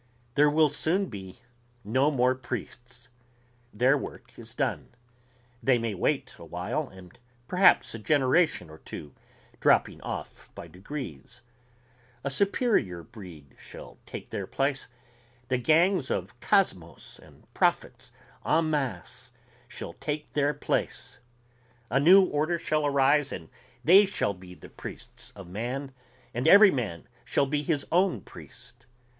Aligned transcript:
There 0.33 0.49
will 0.49 0.69
soon 0.69 1.09
be 1.11 1.37
no 1.83 2.09
more 2.09 2.33
priests. 2.33 3.09
Their 3.71 3.95
work 3.95 4.33
is 4.35 4.55
done. 4.55 4.89
They 5.61 5.77
may 5.77 5.93
wait 5.93 6.33
awhile... 6.39 6.91
perhaps 7.47 7.93
a 7.93 7.99
generation 7.99 8.71
or 8.71 8.79
two... 8.79 9.13
dropping 9.59 10.01
off 10.01 10.49
by 10.55 10.67
degrees. 10.67 11.43
A 12.23 12.31
superior 12.31 13.03
breed 13.03 13.53
shall 13.59 13.99
take 14.07 14.31
their 14.31 14.47
place... 14.47 14.87
the 15.49 15.59
gangs 15.59 16.09
of 16.09 16.39
kosmos 16.39 17.19
and 17.19 17.43
prophets 17.53 18.11
en 18.43 18.71
masse 18.71 19.31
shall 19.67 19.93
take 19.93 20.33
their 20.33 20.55
place. 20.55 21.19
A 21.91 21.99
new 21.99 22.23
order 22.25 22.57
shall 22.57 22.87
arise 22.87 23.31
and 23.31 23.49
they 23.83 24.07
shall 24.07 24.33
be 24.33 24.55
the 24.55 24.69
priests 24.69 25.31
of 25.35 25.47
man, 25.47 25.91
and 26.33 26.47
every 26.47 26.71
man 26.71 27.07
shall 27.23 27.45
be 27.45 27.61
his 27.61 27.85
own 27.91 28.21
priest. 28.21 28.87